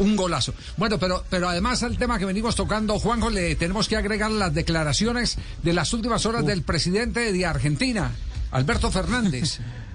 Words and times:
Un 0.00 0.16
golazo. 0.16 0.54
Bueno, 0.76 0.98
pero, 0.98 1.24
pero 1.28 1.48
además 1.48 1.82
al 1.82 1.98
tema 1.98 2.18
que 2.18 2.24
venimos 2.24 2.56
tocando, 2.56 2.98
Juanjo, 2.98 3.28
le 3.28 3.54
tenemos 3.54 3.86
que 3.86 3.96
agregar 3.96 4.30
las 4.30 4.52
declaraciones 4.54 5.36
de 5.62 5.72
las 5.74 5.92
últimas 5.92 6.24
horas 6.24 6.44
del 6.46 6.62
presidente 6.62 7.32
de 7.32 7.46
Argentina, 7.46 8.10
Alberto 8.50 8.90
Fernández. 8.90 9.60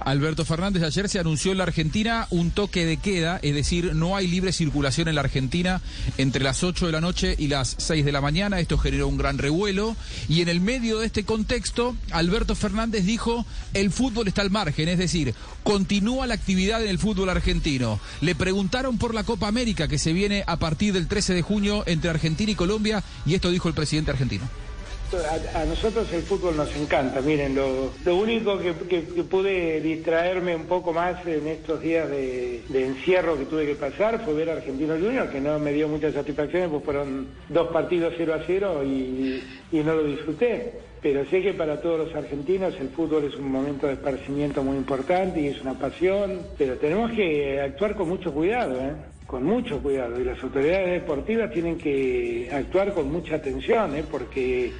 Alberto 0.00 0.46
Fernández, 0.46 0.82
ayer 0.82 1.08
se 1.08 1.18
anunció 1.18 1.52
en 1.52 1.58
la 1.58 1.64
Argentina 1.64 2.26
un 2.30 2.50
toque 2.50 2.86
de 2.86 2.96
queda, 2.96 3.38
es 3.42 3.54
decir, 3.54 3.94
no 3.94 4.16
hay 4.16 4.26
libre 4.26 4.52
circulación 4.52 5.08
en 5.08 5.14
la 5.14 5.20
Argentina 5.20 5.82
entre 6.16 6.42
las 6.42 6.64
8 6.64 6.86
de 6.86 6.92
la 6.92 7.02
noche 7.02 7.34
y 7.38 7.48
las 7.48 7.76
6 7.78 8.04
de 8.04 8.12
la 8.12 8.22
mañana. 8.22 8.60
Esto 8.60 8.78
generó 8.78 9.08
un 9.08 9.18
gran 9.18 9.36
revuelo. 9.36 9.96
Y 10.28 10.40
en 10.40 10.48
el 10.48 10.60
medio 10.60 10.98
de 10.98 11.06
este 11.06 11.24
contexto, 11.24 11.96
Alberto 12.12 12.54
Fernández 12.54 13.04
dijo, 13.04 13.44
el 13.74 13.90
fútbol 13.90 14.28
está 14.28 14.40
al 14.42 14.50
margen, 14.50 14.88
es 14.88 14.98
decir, 14.98 15.34
continúa 15.64 16.26
la 16.26 16.34
actividad 16.34 16.82
en 16.82 16.88
el 16.88 16.98
fútbol 16.98 17.28
argentino. 17.28 18.00
Le 18.22 18.34
preguntaron 18.34 18.96
por 18.96 19.14
la 19.14 19.24
Copa 19.24 19.48
América 19.48 19.86
que 19.86 19.98
se 19.98 20.14
viene 20.14 20.44
a 20.46 20.56
partir 20.56 20.94
del 20.94 21.08
13 21.08 21.34
de 21.34 21.42
junio 21.42 21.84
entre 21.86 22.10
Argentina 22.10 22.50
y 22.50 22.54
Colombia, 22.54 23.04
y 23.26 23.34
esto 23.34 23.50
dijo 23.50 23.68
el 23.68 23.74
presidente 23.74 24.10
argentino. 24.10 24.48
A, 25.12 25.64
nosotros 25.64 26.12
el 26.12 26.22
fútbol 26.22 26.56
nos 26.56 26.74
encanta, 26.76 27.20
miren, 27.20 27.56
lo, 27.56 27.90
lo 28.04 28.16
único 28.16 28.56
que, 28.58 29.02
pude 29.24 29.80
distraerme 29.80 30.54
un 30.54 30.66
poco 30.66 30.92
más 30.92 31.26
en 31.26 31.48
estos 31.48 31.80
días 31.80 32.08
de, 32.08 32.62
de, 32.68 32.86
encierro 32.86 33.36
que 33.36 33.46
tuve 33.46 33.66
que 33.66 33.74
pasar 33.74 34.24
fue 34.24 34.34
ver 34.34 34.50
a 34.50 34.52
Argentino 34.52 34.94
Junior, 34.94 35.28
que 35.28 35.40
no 35.40 35.58
me 35.58 35.72
dio 35.72 35.88
muchas 35.88 36.14
satisfacciones, 36.14 36.68
pues 36.68 36.84
fueron 36.84 37.26
dos 37.48 37.72
partidos 37.72 38.14
0 38.16 38.34
a 38.34 38.44
0 38.46 38.84
y, 38.84 39.42
y 39.72 39.80
no 39.80 39.96
lo 39.96 40.04
disfruté. 40.04 40.74
Pero 41.02 41.24
sé 41.26 41.42
que 41.42 41.54
para 41.54 41.80
todos 41.80 42.06
los 42.06 42.14
argentinos 42.14 42.74
el 42.78 42.90
fútbol 42.90 43.24
es 43.24 43.34
un 43.34 43.50
momento 43.50 43.88
de 43.88 43.94
esparcimiento 43.94 44.62
muy 44.62 44.76
importante 44.76 45.40
y 45.40 45.48
es 45.48 45.60
una 45.60 45.74
pasión, 45.74 46.40
pero 46.56 46.76
tenemos 46.76 47.10
que 47.12 47.60
actuar 47.60 47.96
con 47.96 48.10
mucho 48.10 48.32
cuidado, 48.32 48.78
¿eh? 48.78 48.92
Con 49.30 49.44
mucho 49.44 49.80
cuidado 49.80 50.20
y 50.20 50.24
las 50.24 50.42
autoridades 50.42 51.02
deportivas 51.02 51.52
tienen 51.52 51.78
que 51.78 52.50
actuar 52.52 52.92
con 52.92 53.12
mucha 53.12 53.36
atención, 53.36 53.94
¿eh? 53.94 54.02
porque 54.10 54.72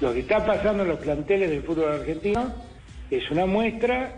lo 0.00 0.14
que 0.14 0.20
está 0.20 0.46
pasando 0.46 0.84
en 0.84 0.90
los 0.90 1.00
planteles 1.00 1.50
del 1.50 1.64
fútbol 1.64 1.92
argentino 1.92 2.54
es 3.10 3.28
una 3.32 3.46
muestra 3.46 4.12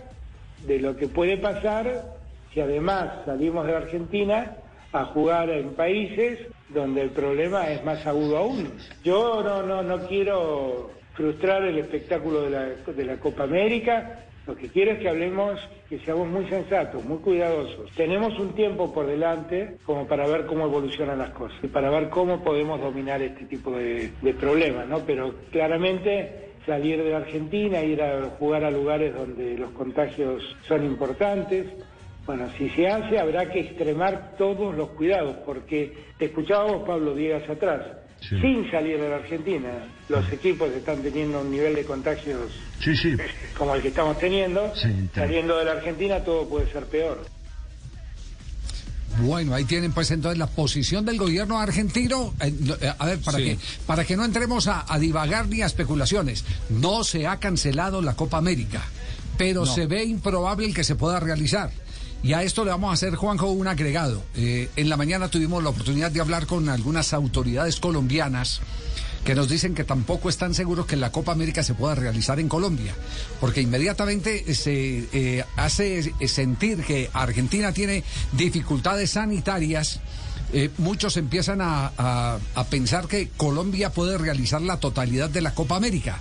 de 0.67 0.79
lo 0.79 0.95
que 0.95 1.09
puede 1.09 1.39
pasar 1.39 2.05
si 2.53 2.61
además 2.61 3.25
salimos 3.25 3.67
de 3.67 3.77
Argentina 3.77 4.57
a 4.93 5.07
jugar 5.07 5.49
en 5.49 5.71
países 5.71 6.39
donde 6.69 7.01
el 7.01 7.11
problema 7.11 7.71
es 7.71 7.83
más 7.83 8.07
agudo 8.07 8.37
aún. 8.37 8.71
Yo 9.03 9.43
no, 9.43 9.63
no, 9.63 9.83
no 9.83 10.07
quiero 10.07 10.91
frustrar 11.15 11.63
el 11.65 11.79
espectáculo 11.79 12.43
de 12.43 12.51
la, 12.51 12.93
de 12.93 13.05
la 13.07 13.17
Copa 13.17 13.45
América, 13.45 14.27
lo 14.49 14.57
que 14.57 14.69
quiero 14.69 14.93
es 14.93 14.99
que 15.01 15.11
hablemos, 15.11 15.61
que 15.91 15.99
seamos 15.99 16.27
muy 16.27 16.49
sensatos, 16.49 17.05
muy 17.05 17.19
cuidadosos. 17.19 17.91
Tenemos 17.95 18.39
un 18.39 18.55
tiempo 18.55 18.91
por 18.95 19.07
delante 19.07 19.77
como 19.85 20.07
para 20.07 20.27
ver 20.27 20.47
cómo 20.47 20.65
evolucionan 20.65 21.19
las 21.19 21.31
cosas 21.31 21.59
y 21.63 21.67
para 21.67 21.91
ver 21.91 22.09
cómo 22.09 22.43
podemos 22.43 22.81
dominar 22.81 23.21
este 23.21 23.45
tipo 23.45 23.71
de, 23.73 24.11
problemas, 24.41 24.89
¿no? 24.89 25.01
Pero 25.01 25.35
claramente 25.53 26.49
salir 26.65 27.03
de 27.03 27.11
la 27.11 27.19
Argentina, 27.19 27.83
ir 27.83 28.03
a 28.03 28.23
jugar 28.39 28.65
a 28.65 28.71
lugares 28.71 29.15
donde 29.15 29.59
los 29.59 29.71
contagios 29.73 30.43
son 30.67 30.83
importantes. 30.83 31.67
Bueno, 32.25 32.49
si 32.57 32.71
se 32.71 32.89
hace 32.89 33.19
habrá 33.19 33.51
que 33.51 33.61
extremar 33.61 34.35
todos 34.39 34.75
los 34.75 34.89
cuidados, 34.91 35.37
porque 35.45 35.93
te 36.17 36.27
escuchábamos, 36.27 36.89
Pablo, 36.89 37.15
días 37.15 37.47
atrás. 37.51 37.83
Sí. 38.29 38.39
sin 38.41 38.71
salir 38.71 39.01
de 39.01 39.09
la 39.09 39.17
Argentina. 39.17 39.71
Los 40.09 40.31
equipos 40.31 40.71
están 40.73 41.03
teniendo 41.03 41.41
un 41.41 41.51
nivel 41.51 41.75
de 41.75 41.85
contagios 41.85 42.53
sí, 42.83 42.95
sí. 42.95 43.17
como 43.57 43.75
el 43.75 43.83
que 43.83 43.89
estamos 43.89 44.19
teniendo. 44.19 44.73
Saliendo 45.15 45.57
de 45.57 45.65
la 45.65 45.73
Argentina 45.73 46.23
todo 46.23 46.49
puede 46.49 46.71
ser 46.71 46.85
peor. 46.87 47.25
Bueno, 49.21 49.55
ahí 49.55 49.65
tienen 49.65 49.93
pues 49.93 50.11
entonces 50.11 50.39
la 50.39 50.47
posición 50.47 51.05
del 51.05 51.19
gobierno 51.19 51.59
argentino. 51.59 52.35
Eh, 52.41 52.95
a 52.99 53.07
ver, 53.07 53.19
para, 53.21 53.39
que, 53.39 53.59
para 53.87 54.05
que 54.05 54.17
no 54.17 54.25
entremos 54.25 54.69
a, 54.69 54.85
a, 54.93 54.99
divagar 54.99 55.49
ni 55.49 55.63
a 55.63 55.67
especulaciones, 55.67 56.45
no 56.69 57.05
se 57.05 57.27
ha 57.27 57.39
cancelado 57.39 58.01
la 58.01 58.15
Copa 58.15 58.37
América, 58.39 58.83
pero 59.37 59.65
no. 59.65 59.67
se 59.67 59.87
ve 59.87 60.05
improbable 60.05 60.67
el 60.67 60.75
que 60.75 60.85
se 60.85 60.95
pueda 60.95 61.19
realizar. 61.19 61.71
Y 62.23 62.33
a 62.33 62.43
esto 62.43 62.65
le 62.65 62.71
vamos 62.71 62.91
a 62.91 62.95
hacer, 62.95 63.15
Juanjo, 63.15 63.51
un 63.51 63.69
agregado. 63.69 64.23
Eh, 64.35 64.69
en 64.77 64.89
la 64.89 64.97
mañana 64.97 65.29
tuvimos 65.29 65.63
la 65.63 65.71
oportunidad 65.71 66.11
de 66.11 66.21
hablar 66.21 66.47
con 66.47 66.69
algunas 66.69 67.13
autoridades 67.13 67.79
colombianas 67.79 68.61
que 69.25 69.35
nos 69.35 69.49
dicen 69.49 69.75
que 69.75 69.85
tampoco 69.85 70.29
están 70.29 70.55
seguros 70.55 70.87
que 70.87 70.97
la 70.97 71.13
Copa 71.13 71.33
América 71.33 71.63
se 71.63 71.75
pueda 71.75 71.95
realizar 71.95 72.41
en 72.41 72.49
Colombia, 72.49 72.95
porque 73.41 73.61
inmediatamente 73.61 74.55
se 74.55 75.09
eh, 75.13 75.45
hace 75.57 76.13
sentir 76.27 76.83
que 76.83 77.11
Argentina 77.13 77.73
tiene 77.73 78.05
dificultades 78.33 79.11
sanitarias. 79.11 80.01
Eh, 80.53 80.71
muchos 80.79 81.19
empiezan 81.19 81.61
a, 81.61 81.93
a, 81.99 82.39
a 82.55 82.65
pensar 82.65 83.07
que 83.07 83.29
Colombia 83.37 83.93
puede 83.93 84.17
realizar 84.17 84.63
la 84.63 84.81
totalidad 84.81 85.29
de 85.29 85.43
la 85.43 85.55
Copa 85.55 85.77
América. 85.77 86.19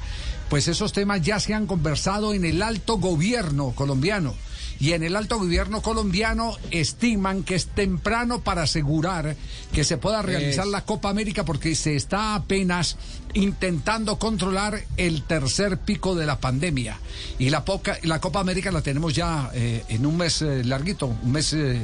Pues 0.49 0.67
esos 0.67 0.91
temas 0.91 1.21
ya 1.21 1.39
se 1.39 1.53
han 1.53 1.65
conversado 1.65 2.33
en 2.33 2.45
el 2.45 2.61
alto 2.61 2.97
gobierno 2.97 3.71
colombiano 3.71 4.35
y 4.79 4.93
en 4.93 5.03
el 5.03 5.15
alto 5.15 5.37
gobierno 5.37 5.81
colombiano 5.81 6.55
estiman 6.71 7.43
que 7.43 7.55
es 7.55 7.67
temprano 7.67 8.41
para 8.41 8.63
asegurar 8.63 9.35
que 9.73 9.83
se 9.83 9.97
pueda 9.97 10.21
realizar 10.21 10.65
es... 10.65 10.71
la 10.71 10.85
Copa 10.85 11.09
América 11.09 11.45
porque 11.45 11.75
se 11.75 11.95
está 11.95 12.35
apenas 12.35 12.97
intentando 13.33 14.17
controlar 14.17 14.83
el 14.97 15.23
tercer 15.23 15.77
pico 15.79 16.15
de 16.15 16.25
la 16.25 16.39
pandemia. 16.39 16.99
Y 17.39 17.49
la, 17.49 17.65
poca, 17.65 17.97
la 18.03 18.19
Copa 18.19 18.39
América 18.39 18.71
la 18.71 18.81
tenemos 18.81 19.13
ya 19.13 19.51
eh, 19.53 19.83
en 19.89 20.05
un 20.05 20.17
mes 20.17 20.41
eh, 20.41 20.63
larguito, 20.63 21.07
un 21.07 21.31
mes 21.31 21.53
eh, 21.53 21.81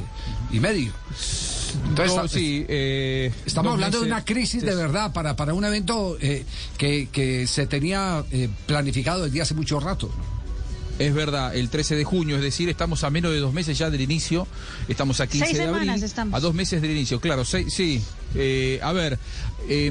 y 0.50 0.60
medio. 0.60 0.92
Entonces, 1.88 2.16
no, 2.16 2.28
sí, 2.28 2.64
eh, 2.68 3.32
estamos 3.44 3.72
hablando 3.72 3.98
meses, 3.98 4.08
de 4.08 4.14
una 4.14 4.24
crisis 4.24 4.62
de 4.62 4.74
verdad 4.74 5.12
para, 5.12 5.36
para 5.36 5.54
un 5.54 5.64
evento 5.64 6.16
que, 6.78 7.08
que, 7.10 7.46
se 7.46 7.66
tenía 7.66 8.24
eh, 8.30 8.48
planificado 8.66 9.24
desde 9.24 9.42
hace 9.42 9.54
mucho 9.54 9.80
rato. 9.80 10.10
Es 10.98 11.12
verdad, 11.12 11.54
el 11.56 11.70
13 11.70 11.96
de 11.96 12.04
junio, 12.04 12.36
es 12.36 12.42
decir, 12.42 12.68
estamos 12.68 13.02
a 13.02 13.10
menos 13.10 13.32
de 13.32 13.38
dos 13.38 13.52
meses 13.52 13.76
ya 13.76 13.90
del 13.90 14.00
inicio, 14.00 14.46
estamos 14.88 15.20
a 15.20 15.26
15 15.26 15.46
seis 15.46 15.58
de 15.58 15.64
abril, 15.64 15.90
estamos. 15.90 16.34
a 16.34 16.40
dos 16.40 16.54
meses 16.54 16.80
del 16.80 16.92
inicio, 16.92 17.20
claro, 17.20 17.44
seis, 17.44 17.72
sí. 17.74 18.00
Eh, 18.34 18.80
a 18.82 18.92
ver, 18.92 19.18
eh, 19.68 19.90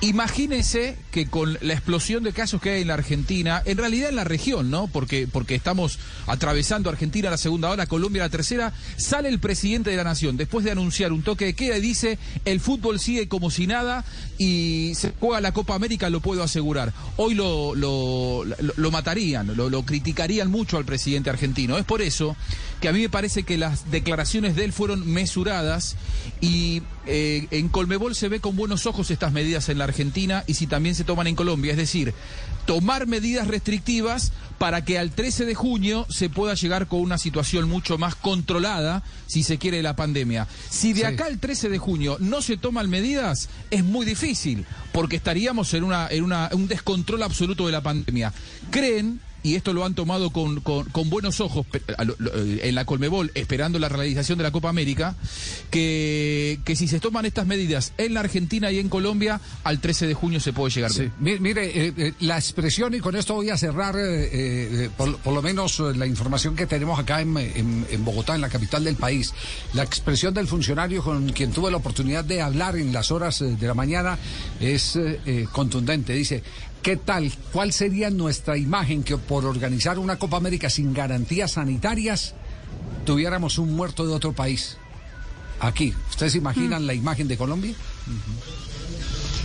imagínense 0.00 0.96
que 1.12 1.26
con 1.26 1.56
la 1.60 1.74
explosión 1.74 2.24
de 2.24 2.32
casos 2.32 2.60
que 2.60 2.70
hay 2.70 2.82
en 2.82 2.88
la 2.88 2.94
Argentina, 2.94 3.62
en 3.64 3.78
realidad 3.78 4.08
en 4.08 4.16
la 4.16 4.24
región, 4.24 4.70
¿no? 4.70 4.88
Porque, 4.88 5.28
porque 5.30 5.54
estamos 5.54 5.98
atravesando 6.26 6.90
Argentina 6.90 7.30
la 7.30 7.36
segunda 7.36 7.70
hora, 7.70 7.86
Colombia 7.86 8.22
la 8.22 8.28
tercera, 8.28 8.72
sale 8.96 9.28
el 9.28 9.38
presidente 9.38 9.90
de 9.90 9.96
la 9.96 10.04
nación 10.04 10.36
después 10.36 10.64
de 10.64 10.72
anunciar 10.72 11.12
un 11.12 11.22
toque 11.22 11.44
de 11.44 11.54
queda 11.54 11.76
y 11.78 11.80
dice 11.80 12.18
el 12.44 12.60
fútbol 12.60 12.98
sigue 12.98 13.28
como 13.28 13.50
si 13.50 13.66
nada 13.66 14.04
y 14.38 14.92
se 14.94 15.12
juega 15.20 15.40
la 15.40 15.52
Copa 15.52 15.74
América, 15.74 16.10
lo 16.10 16.20
puedo 16.20 16.42
asegurar. 16.42 16.92
Hoy 17.16 17.34
lo, 17.34 17.74
lo 17.74 18.90
matarían, 18.90 19.56
lo, 19.56 19.70
lo 19.70 19.82
criticarían 19.84 20.50
mucho 20.50 20.78
al 20.78 20.84
presidente 20.84 21.30
argentino. 21.30 21.78
Es 21.78 21.84
por 21.84 22.02
eso 22.02 22.36
que 22.80 22.88
a 22.88 22.92
mí 22.92 23.00
me 23.00 23.08
parece 23.08 23.42
que 23.42 23.58
las 23.58 23.90
declaraciones 23.90 24.54
de 24.56 24.64
él 24.64 24.72
fueron 24.72 25.06
mesuradas 25.06 25.96
y 26.40 26.82
eh, 27.06 27.17
en 27.50 27.68
Colmebol 27.68 28.14
se 28.14 28.28
ve 28.28 28.40
con 28.40 28.56
buenos 28.56 28.86
ojos 28.86 29.10
estas 29.10 29.32
medidas 29.32 29.68
en 29.68 29.78
la 29.78 29.84
Argentina 29.84 30.44
y 30.46 30.54
si 30.54 30.66
también 30.66 30.94
se 30.94 31.04
toman 31.04 31.26
en 31.26 31.36
Colombia. 31.36 31.72
Es 31.72 31.76
decir, 31.76 32.14
tomar 32.66 33.06
medidas 33.06 33.48
restrictivas 33.48 34.32
para 34.58 34.84
que 34.84 34.98
al 34.98 35.12
13 35.12 35.44
de 35.44 35.54
junio 35.54 36.06
se 36.10 36.28
pueda 36.28 36.54
llegar 36.54 36.86
con 36.86 37.00
una 37.00 37.16
situación 37.16 37.68
mucho 37.68 37.96
más 37.96 38.14
controlada, 38.14 39.02
si 39.26 39.42
se 39.42 39.58
quiere, 39.58 39.78
de 39.78 39.82
la 39.82 39.96
pandemia. 39.96 40.46
Si 40.68 40.92
de 40.92 41.00
sí. 41.00 41.06
acá 41.06 41.26
al 41.26 41.38
13 41.38 41.68
de 41.68 41.78
junio 41.78 42.16
no 42.20 42.42
se 42.42 42.56
toman 42.56 42.90
medidas, 42.90 43.48
es 43.70 43.84
muy 43.84 44.04
difícil, 44.04 44.66
porque 44.92 45.16
estaríamos 45.16 45.72
en, 45.74 45.84
una, 45.84 46.08
en 46.10 46.24
una, 46.24 46.50
un 46.52 46.68
descontrol 46.68 47.22
absoluto 47.22 47.66
de 47.66 47.72
la 47.72 47.82
pandemia. 47.82 48.32
Creen 48.70 49.20
y 49.42 49.54
esto 49.54 49.72
lo 49.72 49.84
han 49.84 49.94
tomado 49.94 50.30
con, 50.30 50.60
con, 50.60 50.88
con 50.90 51.10
buenos 51.10 51.40
ojos 51.40 51.66
eh, 51.74 52.60
en 52.62 52.74
la 52.74 52.84
Colmebol, 52.84 53.30
esperando 53.34 53.78
la 53.78 53.88
realización 53.88 54.38
de 54.38 54.44
la 54.44 54.50
Copa 54.50 54.68
América, 54.68 55.16
que, 55.70 56.60
que 56.64 56.76
si 56.76 56.88
se 56.88 57.00
toman 57.00 57.26
estas 57.26 57.46
medidas 57.46 57.92
en 57.98 58.14
la 58.14 58.20
Argentina 58.20 58.70
y 58.70 58.78
en 58.78 58.88
Colombia, 58.88 59.40
al 59.64 59.80
13 59.80 60.06
de 60.06 60.14
junio 60.14 60.40
se 60.40 60.52
puede 60.52 60.74
llegar. 60.74 60.92
Sí. 60.92 61.10
Mire, 61.20 62.14
la 62.20 62.36
expresión, 62.36 62.94
y 62.94 63.00
con 63.00 63.16
esto 63.16 63.34
voy 63.34 63.50
a 63.50 63.56
cerrar 63.56 63.96
por, 64.96 65.16
por, 65.18 65.34
lo 65.34 65.42
menos 65.42 65.78
la 65.80 66.06
información 66.06 66.56
que 66.56 66.66
tenemos 66.66 66.98
acá 66.98 67.20
en, 67.20 67.36
en, 67.36 67.86
en 67.90 68.04
Bogotá, 68.04 68.34
en 68.34 68.40
la 68.40 68.48
capital 68.48 68.84
del 68.84 68.96
país, 68.96 69.32
la 69.74 69.82
expresión 69.82 70.34
del 70.34 70.46
funcionario 70.46 71.02
con 71.02 71.30
quien 71.32 71.52
tuve 71.52 71.70
la 71.70 71.76
oportunidad 71.76 72.24
de 72.24 72.42
hablar 72.42 72.76
en 72.76 72.92
las 72.92 73.10
horas 73.10 73.38
de 73.40 73.66
la 73.66 73.74
mañana 73.74 74.18
es 74.60 74.96
eh, 74.96 75.46
contundente. 75.52 76.12
Dice, 76.12 76.42
¿qué 76.82 76.96
tal? 76.96 77.32
¿Cuál 77.52 77.72
sería 77.72 78.10
nuestra 78.10 78.56
imagen 78.56 79.02
que 79.02 79.16
por 79.16 79.44
organizar 79.44 79.98
una 79.98 80.18
Copa 80.18 80.36
América 80.36 80.70
sin 80.70 80.92
garantías 80.92 81.52
sanitarias 81.52 82.34
tuviéramos 83.04 83.58
un 83.58 83.74
muerto 83.74 84.06
de 84.06 84.12
otro 84.12 84.32
país? 84.32 84.76
Aquí, 85.60 85.94
¿ustedes 86.10 86.34
imaginan 86.34 86.84
mm. 86.84 86.86
la 86.86 86.94
imagen 86.94 87.28
de 87.28 87.36
Colombia? 87.36 87.74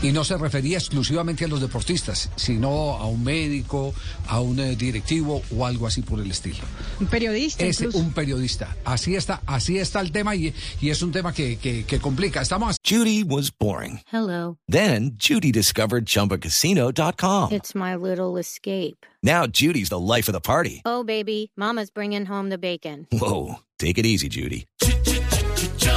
Y 0.03 0.11
no 0.11 0.25
se 0.25 0.38
refería 0.38 0.77
exclusivamente 0.77 1.45
a 1.45 1.47
los 1.47 1.61
deportistas, 1.61 2.29
sino 2.35 2.97
a 2.97 3.07
un 3.07 3.23
médico, 3.23 3.94
a 4.27 4.41
un 4.41 4.59
eh, 4.59 4.75
directivo 4.75 5.41
o 5.55 5.65
algo 5.65 5.88
así 5.88 6.01
por 6.01 6.19
el 6.19 6.29
estilo. 6.29 6.57
Un 7.00 7.07
periodista. 7.07 7.63
Es 7.63 7.79
un 7.79 8.11
periodista. 8.11 8.75
Así 8.83 9.15
está, 9.15 9.41
así 9.45 9.77
está 9.77 10.01
el 10.01 10.11
tema 10.11 10.35
y, 10.35 10.53
y 10.81 10.89
es 10.89 11.01
un 11.01 11.13
tema 11.13 11.33
que, 11.33 11.55
que, 11.55 11.85
que 11.85 12.00
complica. 12.00 12.41
Estamos. 12.41 12.75
Judy 12.83 13.23
was 13.23 13.50
boring. 13.50 14.01
Hello. 14.11 14.57
Then 14.67 15.13
Judy 15.17 15.53
discovered 15.53 16.05
chumbacasino.com. 16.05 17.53
It's 17.53 17.73
my 17.73 17.95
little 17.95 18.38
escape. 18.38 19.05
Now 19.23 19.47
Judy's 19.47 19.88
the 19.88 20.00
life 20.00 20.27
of 20.27 20.33
the 20.33 20.41
party. 20.41 20.81
Oh, 20.83 21.05
baby, 21.05 21.53
Mama's 21.55 21.89
bringing 21.89 22.25
home 22.25 22.50
the 22.50 22.57
bacon. 22.57 23.07
Whoa. 23.09 23.59
Take 23.79 23.97
it 23.97 24.05
easy, 24.05 24.29
Judy. 24.29 24.65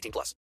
18 0.00 0.12
plus. 0.12 0.34